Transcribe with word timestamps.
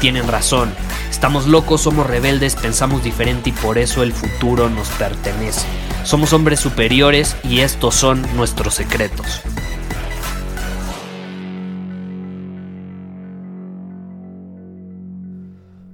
tienen 0.00 0.28
razón. 0.28 0.72
Estamos 1.10 1.46
locos, 1.46 1.82
somos 1.82 2.06
rebeldes, 2.06 2.56
pensamos 2.56 3.04
diferente 3.04 3.50
y 3.50 3.52
por 3.52 3.78
eso 3.78 4.02
el 4.02 4.12
futuro 4.12 4.70
nos 4.70 4.88
pertenece. 4.90 5.66
Somos 6.04 6.32
hombres 6.32 6.60
superiores 6.60 7.36
y 7.44 7.60
estos 7.60 7.94
son 7.94 8.22
nuestros 8.36 8.74
secretos. 8.74 9.42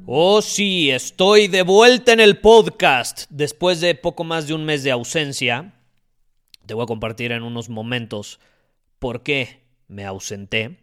Oh 0.07 0.41
sí, 0.41 0.91
estoy 0.91 1.49
de 1.49 1.63
vuelta 1.63 2.13
en 2.13 2.21
el 2.21 2.39
podcast. 2.39 3.25
Después 3.29 3.81
de 3.81 3.97
poco 3.97 4.23
más 4.23 4.47
de 4.47 4.55
un 4.55 4.65
mes 4.65 4.85
de 4.85 4.93
ausencia, 4.93 5.75
te 6.65 6.75
voy 6.75 6.85
a 6.85 6.87
compartir 6.87 7.33
en 7.33 7.43
unos 7.43 7.69
momentos 7.69 8.39
por 9.01 9.25
qué 9.25 9.63
me 9.89 10.05
ausenté. 10.05 10.79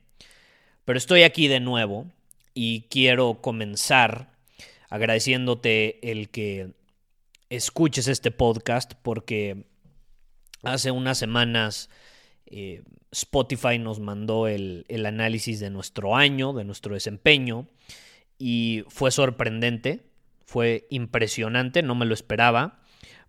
Pero 0.84 0.98
estoy 0.98 1.24
aquí 1.24 1.48
de 1.48 1.62
nuevo 1.62 2.08
y 2.54 2.88
quiero 2.90 3.42
comenzar 3.42 4.34
agradeciéndote 4.90 6.12
el 6.12 6.30
que 6.30 6.72
escuches 7.50 8.08
este 8.08 8.32
podcast 8.32 8.94
porque 9.02 9.66
hace 10.64 10.92
unas 10.92 11.18
semanas 11.18 11.90
eh, 12.46 12.84
Spotify 13.12 13.80
nos 13.80 14.00
mandó 14.00 14.48
el, 14.48 14.86
el 14.88 15.06
análisis 15.06 15.60
de 15.60 15.70
nuestro 15.70 16.16
año, 16.16 16.54
de 16.54 16.64
nuestro 16.64 16.94
desempeño 16.94 17.68
y 18.38 18.84
fue 18.88 19.12
sorprendente, 19.12 20.06
fue 20.46 20.88
impresionante, 20.90 21.82
no 21.82 21.96
me 21.96 22.06
lo 22.06 22.14
esperaba, 22.14 22.82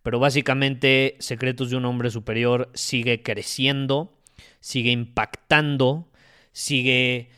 pero 0.03 0.19
básicamente 0.19 1.17
Secretos 1.19 1.71
de 1.71 1.77
un 1.77 1.87
Hombre 1.87 2.11
Superior 2.11 2.71
sigue 2.75 3.23
creciendo, 3.23 4.19
sigue 4.61 4.91
impactando, 4.91 6.11
sigue 6.53 7.31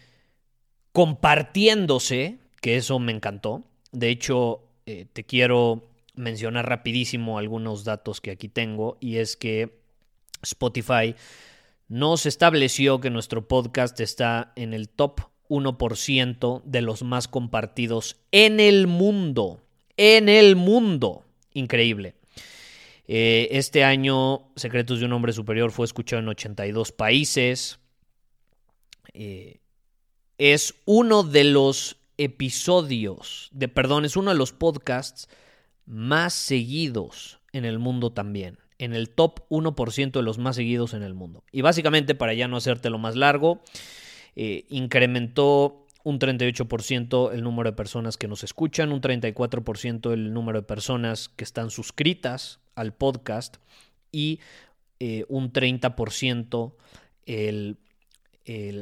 compartiéndose, 0.97 2.39
que 2.62 2.78
eso 2.78 2.98
me 2.98 3.12
encantó. 3.12 3.64
De 3.92 4.08
hecho, 4.08 4.62
eh, 4.86 5.05
te 5.12 5.25
quiero 5.25 5.91
mencionar 6.14 6.70
rapidísimo 6.70 7.36
algunos 7.36 7.84
datos 7.84 8.22
que 8.22 8.30
aquí 8.30 8.48
tengo 8.48 8.97
y 8.98 9.19
es 9.19 9.36
que 9.36 9.78
Spotify 10.42 11.14
nos 11.86 12.25
estableció 12.25 12.98
que 12.98 13.11
nuestro 13.11 13.47
podcast 13.47 14.00
está 14.00 14.55
en 14.56 14.72
el 14.72 14.88
top 14.88 15.20
1% 15.50 16.62
de 16.64 16.80
los 16.80 17.03
más 17.03 17.28
compartidos 17.28 18.16
en 18.33 18.58
el 18.58 18.86
mundo. 18.86 19.60
En 19.98 20.31
el 20.31 20.56
mundo. 20.56 21.27
Increíble. 21.53 22.14
Eh, 23.06 23.48
este 23.50 23.84
año 23.84 24.48
Secretos 24.56 25.00
de 25.00 25.05
un 25.05 25.12
Hombre 25.12 25.34
Superior 25.34 25.72
fue 25.72 25.84
escuchado 25.84 26.22
en 26.22 26.28
82 26.28 26.92
países. 26.92 27.81
Eh, 29.12 29.59
es 30.38 30.74
uno 30.84 31.22
de 31.22 31.44
los 31.44 31.97
episodios, 32.19 33.48
de 33.52 33.69
perdón, 33.69 34.04
es 34.04 34.16
uno 34.16 34.30
de 34.30 34.36
los 34.36 34.52
podcasts 34.52 35.28
más 35.86 36.34
seguidos 36.34 37.38
en 37.52 37.64
el 37.64 37.78
mundo 37.78 38.12
también. 38.12 38.58
En 38.78 38.92
el 38.92 39.08
top 39.08 39.41
1% 39.48 40.10
de 40.10 40.22
los 40.22 40.36
más 40.36 40.56
seguidos 40.56 40.92
en 40.92 41.02
el 41.02 41.14
mundo. 41.14 41.44
Y 41.50 41.62
básicamente, 41.62 42.14
para 42.14 42.34
ya 42.34 42.47
no 42.47 42.58
hacértelo 42.58 42.98
más 42.98 43.16
largo, 43.16 43.62
eh, 44.34 44.66
incrementó 44.69 45.86
un 46.04 46.19
38% 46.19 47.32
el 47.32 47.42
número 47.42 47.70
de 47.70 47.76
personas 47.76 48.16
que 48.16 48.28
nos 48.28 48.44
escuchan, 48.44 48.92
un 48.92 49.00
34% 49.00 50.12
el 50.12 50.32
número 50.32 50.60
de 50.60 50.66
personas 50.66 51.28
que 51.28 51.42
están 51.42 51.70
suscritas 51.70 52.60
al 52.74 52.92
podcast 52.92 53.56
y 54.12 54.41
eh, 55.00 55.24
un 55.28 55.53
30% 55.53 56.74
el, 57.24 57.78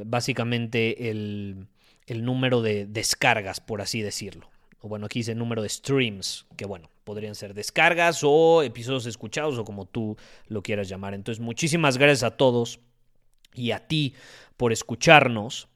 básicamente 0.05 1.11
el, 1.11 1.69
número 2.09 2.63
de 2.63 2.87
descargas, 2.87 3.61
por 3.61 3.81
así 3.81 4.03
decirlo. 4.03 4.51
O 4.81 4.89
bueno, 4.89 5.07
aquí 5.07 5.21
dice 5.21 5.33
el 5.33 5.39
número 5.39 5.63
de 5.63 5.69
streams, 5.69 6.47
que 6.57 6.67
bueno, 6.67 6.91
podrían 7.05 7.35
ser 7.35 7.55
descargas 7.55 8.21
o 8.23 8.63
episodios 8.63 9.07
escuchados 9.07 9.59
o 9.59 9.65
como 9.65 9.87
tú 9.87 10.17
lo 10.49 10.63
quieras 10.63 10.89
llamar. 10.89 11.15
Entonces, 11.15 11.43
muchísimas 11.43 11.97
gracias 11.97 12.23
a 12.23 12.37
todos 12.37 12.81
y 13.55 13.71
a 13.71 13.87
ti 13.87 14.15
por 14.57 14.73
escucharnos. 14.73 15.69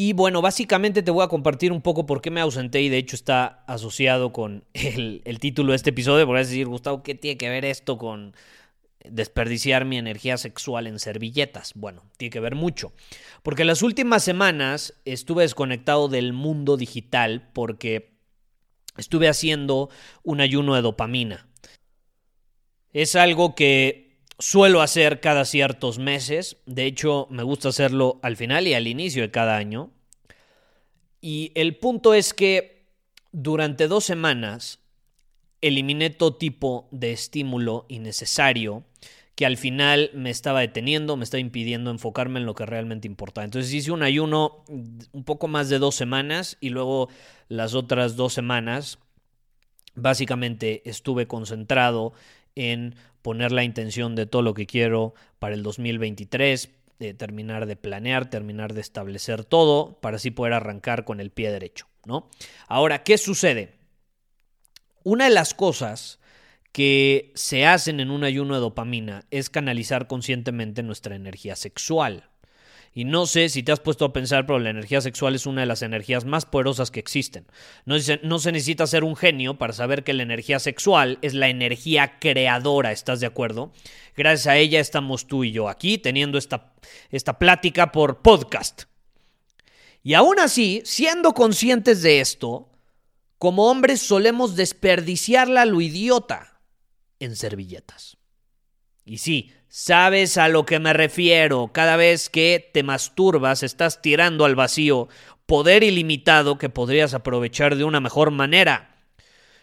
Y 0.00 0.12
bueno, 0.12 0.40
básicamente 0.40 1.02
te 1.02 1.10
voy 1.10 1.24
a 1.24 1.28
compartir 1.28 1.72
un 1.72 1.82
poco 1.82 2.06
por 2.06 2.22
qué 2.22 2.30
me 2.30 2.40
ausenté 2.40 2.80
y 2.82 2.88
de 2.88 2.98
hecho 2.98 3.16
está 3.16 3.64
asociado 3.66 4.32
con 4.32 4.62
el, 4.72 5.38
título 5.40 5.72
de 5.72 5.76
este 5.76 5.90
episodio. 5.90 6.24
Por 6.24 6.38
decir, 6.38 6.68
Gustavo, 6.68 7.02
¿qué 7.02 7.16
tiene 7.16 7.36
que 7.36 7.48
ver 7.48 7.64
esto 7.64 7.98
con 7.98 8.32
desperdiciar 9.04 9.84
mi 9.84 9.98
energía 9.98 10.36
sexual 10.36 10.86
en 10.86 10.98
servilletas? 10.98 11.72
Bueno, 11.74 12.04
tiene 12.16 12.30
que 12.30 12.40
ver 12.40 12.54
mucho. 12.54 12.92
Porque 13.42 13.64
las 13.64 13.82
últimas 13.82 14.24
semanas 14.24 14.94
estuve 15.04 15.42
desconectado 15.42 16.08
del 16.08 16.32
mundo 16.32 16.76
digital 16.76 17.50
porque 17.52 18.18
estuve 18.96 19.28
haciendo 19.28 19.90
un 20.22 20.40
ayuno 20.40 20.74
de 20.74 20.82
dopamina. 20.82 21.46
Es 22.92 23.16
algo 23.16 23.54
que 23.54 24.08
Suelo 24.40 24.82
hacer 24.82 25.18
cada 25.18 25.44
ciertos 25.44 25.98
meses, 25.98 26.58
de 26.64 26.84
hecho 26.84 27.26
me 27.28 27.42
gusta 27.42 27.70
hacerlo 27.70 28.20
al 28.22 28.36
final 28.36 28.68
y 28.68 28.74
al 28.74 28.86
inicio 28.86 29.22
de 29.22 29.32
cada 29.32 29.56
año. 29.56 29.90
Y 31.20 31.50
el 31.56 31.76
punto 31.76 32.14
es 32.14 32.34
que 32.34 32.86
durante 33.32 33.88
dos 33.88 34.04
semanas 34.04 34.78
eliminé 35.60 36.10
todo 36.10 36.36
tipo 36.36 36.88
de 36.90 37.12
estímulo 37.12 37.86
innecesario 37.88 38.84
que 39.38 39.46
al 39.46 39.56
final 39.56 40.10
me 40.14 40.30
estaba 40.30 40.60
deteniendo, 40.60 41.16
me 41.16 41.22
estaba 41.22 41.40
impidiendo 41.40 41.92
enfocarme 41.92 42.40
en 42.40 42.46
lo 42.46 42.56
que 42.56 42.66
realmente 42.66 43.06
importa. 43.06 43.44
Entonces 43.44 43.72
hice 43.72 43.92
un 43.92 44.02
ayuno 44.02 44.64
un 44.68 45.22
poco 45.24 45.46
más 45.46 45.68
de 45.68 45.78
dos 45.78 45.94
semanas 45.94 46.56
y 46.60 46.70
luego 46.70 47.08
las 47.46 47.74
otras 47.74 48.16
dos 48.16 48.32
semanas 48.32 48.98
básicamente 49.94 50.82
estuve 50.90 51.28
concentrado 51.28 52.14
en 52.56 52.96
poner 53.22 53.52
la 53.52 53.62
intención 53.62 54.16
de 54.16 54.26
todo 54.26 54.42
lo 54.42 54.54
que 54.54 54.66
quiero 54.66 55.14
para 55.38 55.54
el 55.54 55.62
2023, 55.62 56.70
de 56.98 57.14
terminar 57.14 57.66
de 57.66 57.76
planear, 57.76 58.30
terminar 58.30 58.74
de 58.74 58.80
establecer 58.80 59.44
todo 59.44 60.00
para 60.00 60.16
así 60.16 60.32
poder 60.32 60.52
arrancar 60.52 61.04
con 61.04 61.20
el 61.20 61.30
pie 61.30 61.52
derecho, 61.52 61.86
¿no? 62.04 62.28
Ahora, 62.66 63.04
¿qué 63.04 63.16
sucede? 63.18 63.77
Una 65.04 65.24
de 65.24 65.30
las 65.30 65.54
cosas 65.54 66.18
que 66.72 67.32
se 67.34 67.66
hacen 67.66 68.00
en 68.00 68.10
un 68.10 68.24
ayuno 68.24 68.54
de 68.54 68.60
dopamina 68.60 69.24
es 69.30 69.50
canalizar 69.50 70.06
conscientemente 70.06 70.82
nuestra 70.82 71.16
energía 71.16 71.56
sexual. 71.56 72.28
Y 72.94 73.04
no 73.04 73.26
sé 73.26 73.48
si 73.48 73.62
te 73.62 73.70
has 73.70 73.80
puesto 73.80 74.06
a 74.06 74.12
pensar, 74.12 74.46
pero 74.46 74.58
la 74.58 74.70
energía 74.70 75.00
sexual 75.00 75.34
es 75.34 75.46
una 75.46 75.60
de 75.60 75.66
las 75.66 75.82
energías 75.82 76.24
más 76.24 76.46
poderosas 76.46 76.90
que 76.90 77.00
existen. 77.00 77.46
No 77.84 77.98
se, 77.98 78.18
necesita 78.52 78.86
ser 78.86 79.04
un 79.04 79.14
genio 79.14 79.58
para 79.58 79.72
saber 79.72 80.04
que 80.04 80.14
la 80.14 80.22
energía 80.22 80.58
sexual 80.58 81.18
es 81.22 81.34
la 81.34 81.48
energía 81.48 82.18
creadora, 82.18 82.92
¿estás 82.92 83.20
de 83.20 83.26
acuerdo? 83.26 83.72
Gracias 84.16 84.46
a 84.48 84.56
ella 84.56 84.80
estamos 84.80 85.26
tú 85.26 85.44
y 85.44 85.52
yo 85.52 85.68
aquí 85.68 85.98
teniendo 85.98 86.38
esta, 86.38 86.72
esta 87.10 87.38
plática 87.38 87.92
por 87.92 88.20
podcast. 88.22 88.84
Y 90.02 90.14
aún 90.14 90.40
así, 90.40 90.82
siendo 90.84 91.34
conscientes 91.34 92.02
de 92.02 92.20
esto, 92.20 92.68
como 93.38 93.70
hombres 93.70 94.00
solemos 94.00 94.56
desperdiciarla 94.56 95.62
a 95.62 95.66
lo 95.66 95.80
idiota 95.80 96.60
en 97.18 97.36
servilletas. 97.36 98.16
Y 99.04 99.18
sí, 99.18 99.52
Sabes 99.70 100.38
a 100.38 100.48
lo 100.48 100.64
que 100.64 100.78
me 100.78 100.94
refiero. 100.94 101.70
Cada 101.74 101.96
vez 101.96 102.30
que 102.30 102.70
te 102.72 102.82
masturbas 102.82 103.62
estás 103.62 104.00
tirando 104.00 104.46
al 104.46 104.54
vacío 104.54 105.08
poder 105.44 105.82
ilimitado 105.82 106.56
que 106.56 106.70
podrías 106.70 107.12
aprovechar 107.12 107.76
de 107.76 107.84
una 107.84 108.00
mejor 108.00 108.30
manera. 108.30 108.96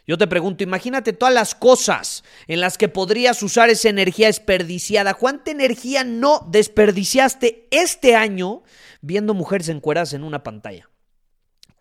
Yo 0.06 0.20
te 0.20 0.28
pregunto, 0.28 0.64
imagínate 0.64 1.14
todas 1.14 1.34
las 1.34 1.56
cosas 1.56 2.24
en 2.46 2.62
las 2.62 2.78
que 2.78 2.88
podrías 2.88 3.42
usar 3.42 3.72
esa 3.72 3.90
energía 3.90 4.28
desperdiciada. 4.28 5.16
¿Cuánta 5.16 5.50
energía 5.50 6.04
no 6.04 6.48
desperdiciaste 6.52 7.68
este 7.72 8.16
año 8.16 8.62
viendo 9.02 9.34
mujeres 9.34 9.70
encueradas 9.70 10.14
en 10.14 10.24
una 10.24 10.44
pantalla? 10.44 10.88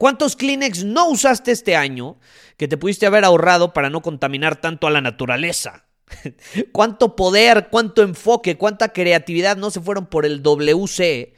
¿Cuántos 0.04 0.36
Kleenex 0.36 0.84
no 0.84 1.08
usaste 1.08 1.50
este 1.50 1.76
año 1.76 2.18
que 2.58 2.68
te 2.68 2.76
pudiste 2.76 3.06
haber 3.06 3.24
ahorrado 3.24 3.72
para 3.72 3.88
no 3.88 4.02
contaminar 4.02 4.60
tanto 4.60 4.86
a 4.86 4.90
la 4.90 5.00
naturaleza? 5.00 5.86
¿Cuánto 6.72 7.16
poder, 7.16 7.68
cuánto 7.70 8.02
enfoque, 8.02 8.58
cuánta 8.58 8.92
creatividad 8.92 9.56
no 9.56 9.70
se 9.70 9.80
fueron 9.80 10.04
por 10.04 10.26
el 10.26 10.42
WC 10.42 11.32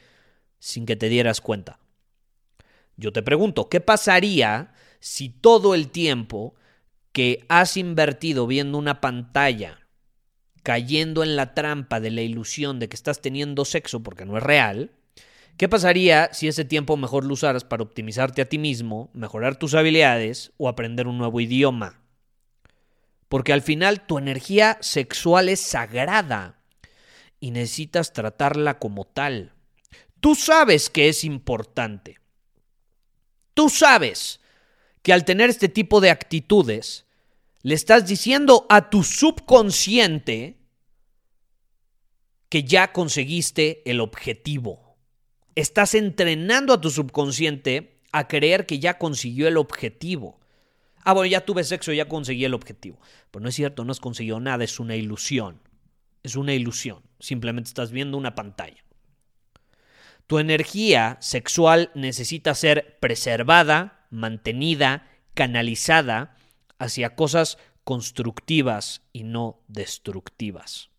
sin 0.59 0.85
que 0.85 0.97
te 0.97 1.07
dieras 1.07 1.39
cuenta? 1.39 1.79
Yo 2.97 3.13
te 3.13 3.23
pregunto, 3.23 3.69
¿qué 3.69 3.79
pasaría 3.79 4.73
si 4.99 5.29
todo 5.29 5.73
el 5.73 5.87
tiempo 5.87 6.53
que 7.13 7.45
has 7.47 7.77
invertido 7.77 8.47
viendo 8.47 8.77
una 8.77 8.99
pantalla, 8.99 9.87
cayendo 10.63 11.23
en 11.23 11.37
la 11.37 11.53
trampa 11.53 12.01
de 12.01 12.11
la 12.11 12.21
ilusión 12.21 12.79
de 12.79 12.89
que 12.89 12.97
estás 12.97 13.21
teniendo 13.21 13.63
sexo 13.63 14.03
porque 14.03 14.25
no 14.25 14.35
es 14.35 14.43
real, 14.43 14.91
¿qué 15.57 15.67
pasaría 15.67 16.29
si 16.33 16.47
ese 16.47 16.65
tiempo 16.65 16.97
mejor 16.97 17.25
lo 17.25 17.33
usaras 17.33 17.63
para 17.63 17.83
optimizarte 17.83 18.41
a 18.41 18.49
ti 18.49 18.57
mismo, 18.57 19.09
mejorar 19.13 19.57
tus 19.57 19.73
habilidades 19.73 20.53
o 20.57 20.69
aprender 20.69 21.07
un 21.07 21.17
nuevo 21.17 21.39
idioma? 21.41 22.01
Porque 23.27 23.53
al 23.53 23.61
final 23.61 24.05
tu 24.05 24.17
energía 24.17 24.77
sexual 24.81 25.49
es 25.49 25.59
sagrada 25.59 26.61
y 27.39 27.51
necesitas 27.51 28.13
tratarla 28.13 28.79
como 28.79 29.05
tal. 29.05 29.53
Tú 30.19 30.35
sabes 30.35 30.89
que 30.89 31.09
es 31.09 31.23
importante. 31.23 32.19
Tú 33.53 33.69
sabes 33.69 34.39
que 35.01 35.13
al 35.13 35.25
tener 35.25 35.49
este 35.49 35.69
tipo 35.69 36.01
de 36.01 36.09
actitudes, 36.09 37.05
le 37.61 37.75
estás 37.75 38.07
diciendo 38.07 38.65
a 38.69 38.89
tu 38.89 39.03
subconsciente 39.03 40.57
que 42.49 42.63
ya 42.63 42.93
conseguiste 42.93 43.81
el 43.89 43.99
objetivo. 43.99 44.86
Estás 45.57 45.95
entrenando 45.95 46.71
a 46.71 46.79
tu 46.79 46.91
subconsciente 46.91 47.99
a 48.11 48.27
creer 48.27 48.67
que 48.67 48.77
ya 48.77 48.99
consiguió 48.99 49.47
el 49.47 49.57
objetivo. 49.57 50.39
Ah, 51.03 51.13
bueno, 51.13 51.25
ya 51.25 51.45
tuve 51.47 51.63
sexo, 51.63 51.91
ya 51.91 52.07
conseguí 52.07 52.45
el 52.45 52.53
objetivo. 52.53 52.99
Pero 53.31 53.41
no 53.41 53.49
es 53.49 53.55
cierto, 53.55 53.83
no 53.83 53.91
has 53.91 53.99
conseguido 53.99 54.39
nada, 54.39 54.63
es 54.63 54.79
una 54.79 54.95
ilusión. 54.95 55.59
Es 56.21 56.35
una 56.35 56.53
ilusión. 56.53 57.01
Simplemente 57.19 57.69
estás 57.69 57.89
viendo 57.89 58.19
una 58.19 58.35
pantalla. 58.35 58.83
Tu 60.27 60.37
energía 60.37 61.17
sexual 61.21 61.89
necesita 61.95 62.53
ser 62.53 62.99
preservada, 62.99 64.05
mantenida, 64.11 65.09
canalizada 65.33 66.37
hacia 66.77 67.15
cosas 67.15 67.57
constructivas 67.83 69.01
y 69.11 69.23
no 69.23 69.63
destructivas. 69.67 70.91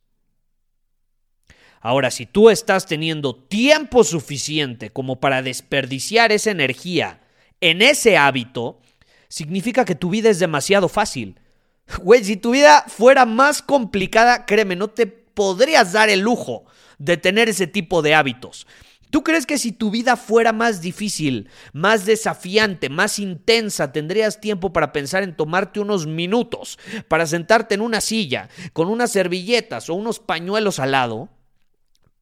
Ahora, 1.81 2.11
si 2.11 2.27
tú 2.27 2.51
estás 2.51 2.87
teniendo 2.87 3.35
tiempo 3.35 4.05
suficiente 4.05 4.91
como 4.91 5.21
para 5.21 5.43
desperdiciar 5.43 6.33
esa 6.33 6.51
energía 6.51 7.21
en 7.61 7.83
ese 7.83 8.17
hábito, 8.17 8.81
significa 9.29 9.85
que 9.85 9.95
tu 9.95 10.11
vida 10.11 10.31
es 10.31 10.39
demasiado 10.39 10.89
fácil. 10.89 11.41
Güey, 12.03 12.23
si 12.25 12.37
tu 12.37 12.51
vida 12.51 12.85
fuera 12.87 13.25
más 13.25 13.63
complicada, 13.63 14.45
créeme, 14.45 14.77
no 14.77 14.89
te 14.89 15.07
podrías 15.07 15.93
dar 15.93 16.11
el 16.11 16.21
lujo 16.21 16.65
de 16.99 17.17
tener 17.17 17.49
ese 17.49 17.67
tipo 17.67 18.03
de 18.03 18.15
hábitos. 18.15 18.67
¿Tú 19.11 19.23
crees 19.25 19.47
que 19.47 19.57
si 19.57 19.73
tu 19.73 19.91
vida 19.91 20.17
fuera 20.17 20.53
más 20.53 20.83
difícil, 20.83 21.49
más 21.73 22.05
desafiante, 22.05 22.91
más 22.91 23.19
intensa, 23.19 23.91
tendrías 23.91 24.41
tiempo 24.41 24.73
para 24.73 24.93
pensar 24.93 25.23
en 25.23 25.35
tomarte 25.35 25.81
unos 25.81 26.07
minutos, 26.07 26.79
para 27.09 27.27
sentarte 27.27 27.75
en 27.75 27.81
una 27.81 28.03
silla, 28.03 28.51
con 28.75 28.89
unas 28.89 29.13
servilletas 29.13 29.89
o 29.89 29.95
unos 29.95 30.19
pañuelos 30.19 30.79
al 30.79 30.93
lado? 30.93 31.31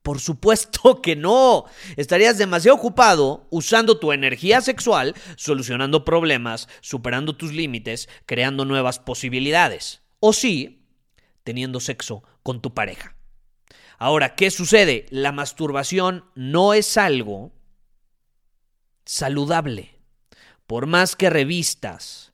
Por 0.07 0.21
supuesto 0.21 1.03
que 1.03 1.17
no. 1.17 1.65
Estarías 1.97 2.39
demasiado 2.39 2.77
ocupado 2.77 3.49
usando 3.51 3.99
tu 3.99 4.13
energía 4.13 4.61
sexual, 4.61 5.17
solucionando 5.35 6.05
problemas, 6.05 6.69
superando 6.81 7.35
tus 7.37 7.53
límites, 7.53 8.09
creando 8.25 8.65
nuevas 8.65 9.01
posibilidades. 9.01 10.03
O 10.21 10.33
sí, 10.33 10.87
teniendo 11.43 11.81
sexo 11.81 12.23
con 12.45 12.63
tu 12.63 12.73
pareja. 12.73 13.17
Ahora, 13.99 14.37
¿qué 14.37 14.53
sucede? 14.53 15.07
La 15.11 15.33
masturbación 15.33 16.25
no 16.37 16.73
es 16.73 16.97
algo 16.97 17.53
saludable. 19.05 19.99
Por 20.69 20.87
más 20.87 21.17
que 21.17 21.31
revistas, 21.31 22.33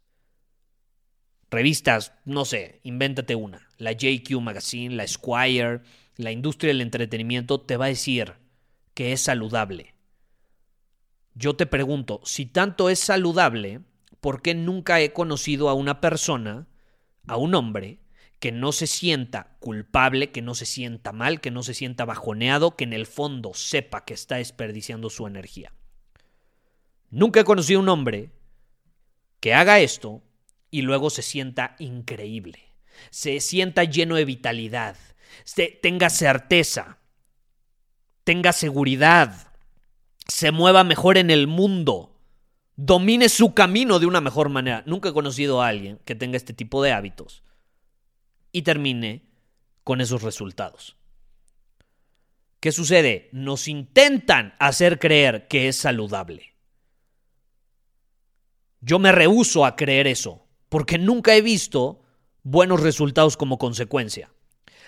revistas, 1.50 2.12
no 2.26 2.44
sé, 2.44 2.80
invéntate 2.82 3.34
una, 3.34 3.66
la 3.78 3.92
JQ 3.92 4.42
Magazine, 4.42 4.94
la 4.94 5.08
Squire, 5.08 5.80
la 6.16 6.30
industria 6.30 6.68
del 6.68 6.80
entretenimiento 6.80 7.60
te 7.60 7.76
va 7.76 7.86
a 7.86 7.88
decir 7.88 8.34
que 8.94 9.12
es 9.12 9.20
saludable. 9.20 9.94
Yo 11.34 11.56
te 11.56 11.66
pregunto, 11.66 12.20
si 12.24 12.46
tanto 12.46 12.90
es 12.90 12.98
saludable, 12.98 13.80
¿por 14.20 14.42
qué 14.42 14.54
nunca 14.54 15.00
he 15.00 15.12
conocido 15.12 15.68
a 15.68 15.74
una 15.74 16.00
persona, 16.00 16.68
a 17.26 17.36
un 17.36 17.54
hombre, 17.54 18.00
que 18.38 18.52
no 18.52 18.72
se 18.72 18.88
sienta 18.88 19.56
culpable, 19.60 20.32
que 20.32 20.42
no 20.42 20.54
se 20.56 20.66
sienta 20.66 21.12
mal, 21.12 21.40
que 21.40 21.52
no 21.52 21.62
se 21.62 21.74
sienta 21.74 22.04
bajoneado, 22.04 22.76
que 22.76 22.84
en 22.84 22.92
el 22.92 23.06
fondo 23.06 23.54
sepa 23.54 24.04
que 24.04 24.14
está 24.14 24.36
desperdiciando 24.36 25.10
su 25.10 25.26
energía. 25.26 25.72
Nunca 27.08 27.40
he 27.40 27.44
conocido 27.44 27.78
a 27.78 27.82
un 27.84 27.88
hombre 27.88 28.32
que 29.38 29.54
haga 29.54 29.78
esto 29.78 30.22
y 30.72 30.82
luego 30.82 31.08
se 31.08 31.22
sienta 31.22 31.76
increíble, 31.78 32.74
se 33.10 33.38
sienta 33.38 33.84
lleno 33.84 34.16
de 34.16 34.24
vitalidad, 34.24 34.96
tenga 35.82 36.10
certeza, 36.10 36.98
tenga 38.24 38.52
seguridad, 38.52 39.52
se 40.28 40.50
mueva 40.50 40.84
mejor 40.84 41.18
en 41.18 41.30
el 41.30 41.46
mundo, 41.46 42.18
domine 42.76 43.28
su 43.28 43.54
camino 43.54 43.98
de 43.98 44.06
una 44.06 44.20
mejor 44.20 44.48
manera. 44.48 44.82
Nunca 44.86 45.10
he 45.10 45.12
conocido 45.12 45.62
a 45.62 45.68
alguien 45.68 46.00
que 46.04 46.14
tenga 46.14 46.36
este 46.36 46.52
tipo 46.52 46.82
de 46.82 46.92
hábitos 46.92 47.42
y 48.52 48.62
termine 48.62 49.28
con 49.84 50.00
esos 50.00 50.22
resultados. 50.22 50.96
¿Qué 52.60 52.70
sucede? 52.70 53.28
Nos 53.32 53.66
intentan 53.66 54.54
hacer 54.60 55.00
creer 55.00 55.48
que 55.48 55.66
es 55.66 55.76
saludable. 55.76 56.54
Yo 58.80 58.98
me 58.98 59.12
rehúso 59.12 59.64
a 59.64 59.74
creer 59.74 60.06
eso, 60.06 60.46
porque 60.68 60.98
nunca 60.98 61.34
he 61.34 61.42
visto 61.42 62.02
buenos 62.42 62.80
resultados 62.80 63.36
como 63.36 63.58
consecuencia. 63.58 64.30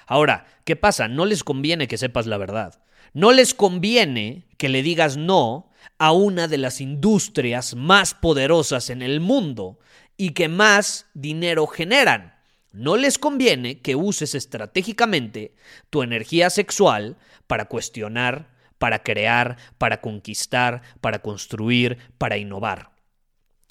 Ahora, 0.07 0.47
¿qué 0.65 0.77
pasa? 0.77 1.09
No 1.09 1.27
les 1.27 1.45
conviene 1.45 1.89
que 1.89 1.99
sepas 1.99 2.27
la 2.27 2.39
verdad. 2.39 2.81
No 3.13 3.33
les 3.33 3.55
conviene 3.55 4.47
que 4.59 4.69
le 4.69 4.83
digas 4.83 5.17
no 5.17 5.71
a 5.99 6.13
una 6.13 6.49
de 6.49 6.59
las 6.59 6.81
industrias 6.81 7.75
más 7.75 8.15
poderosas 8.15 8.91
en 8.91 9.03
el 9.03 9.21
mundo 9.21 9.79
y 10.17 10.31
que 10.31 10.49
más 10.49 11.07
dinero 11.15 11.67
generan 11.67 12.35
no 12.75 12.97
les 12.97 13.19
conviene 13.19 13.81
que 13.81 13.95
uses 13.95 14.35
estratégicamente 14.35 15.55
tu 15.91 16.03
energía 16.03 16.51
sexual 16.51 17.17
para 17.47 17.67
cuestionar, 17.67 18.51
para 18.79 19.05
crear, 19.05 19.57
para 19.79 20.01
conquistar, 20.01 20.83
para 21.01 21.21
construir, 21.21 21.99
para 22.19 22.37
innovar. 22.37 22.91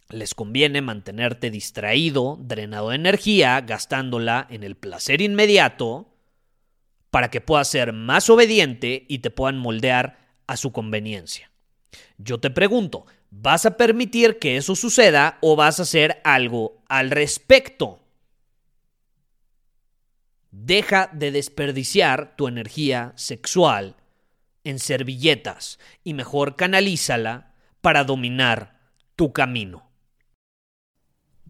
Les 0.09 0.33
conviene 0.33 0.81
mantenerte 0.81 1.51
distraído, 1.51 2.39
drenado 2.39 2.89
de 2.89 2.95
energía, 2.95 3.59
gastándola 3.59 4.47
en 4.49 4.63
el 4.63 4.75
placer 4.77 5.21
inmediato, 5.21 6.12
para 7.13 7.29
que 7.29 7.41
puedas 7.41 7.67
ser 7.67 7.93
más 7.93 8.27
obediente 8.31 9.05
y 9.07 9.19
te 9.19 9.29
puedan 9.29 9.59
moldear 9.59 10.17
a 10.47 10.57
su 10.57 10.71
conveniencia. 10.71 11.51
Yo 12.17 12.39
te 12.39 12.49
pregunto, 12.49 13.05
¿vas 13.29 13.67
a 13.67 13.77
permitir 13.77 14.39
que 14.39 14.57
eso 14.57 14.75
suceda 14.75 15.37
o 15.39 15.55
vas 15.55 15.79
a 15.79 15.83
hacer 15.83 16.21
algo 16.23 16.81
al 16.89 17.11
respecto? 17.11 17.99
Deja 20.49 21.11
de 21.13 21.29
desperdiciar 21.29 22.35
tu 22.35 22.47
energía 22.47 23.13
sexual 23.15 23.95
en 24.63 24.79
servilletas 24.79 25.77
y 26.03 26.15
mejor 26.15 26.55
canalízala 26.55 27.53
para 27.81 28.05
dominar 28.05 28.79
tu 29.15 29.33
camino. 29.33 29.87